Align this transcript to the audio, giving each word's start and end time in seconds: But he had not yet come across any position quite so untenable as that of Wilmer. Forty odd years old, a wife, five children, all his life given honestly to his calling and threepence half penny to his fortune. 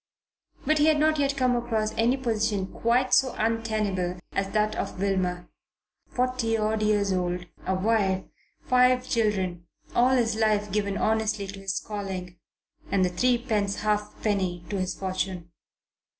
But 0.65 0.79
he 0.79 0.87
had 0.87 0.99
not 0.99 1.19
yet 1.19 1.37
come 1.37 1.55
across 1.55 1.91
any 1.95 2.17
position 2.17 2.65
quite 2.65 3.13
so 3.13 3.35
untenable 3.37 4.17
as 4.31 4.49
that 4.49 4.75
of 4.75 4.99
Wilmer. 4.99 5.47
Forty 6.09 6.57
odd 6.57 6.81
years 6.81 7.13
old, 7.13 7.45
a 7.67 7.75
wife, 7.75 8.23
five 8.65 9.07
children, 9.07 9.67
all 9.93 10.09
his 10.15 10.35
life 10.35 10.71
given 10.71 10.97
honestly 10.97 11.45
to 11.45 11.59
his 11.59 11.79
calling 11.79 12.39
and 12.89 13.05
threepence 13.15 13.81
half 13.81 14.19
penny 14.23 14.65
to 14.71 14.79
his 14.79 14.95
fortune. 14.95 15.51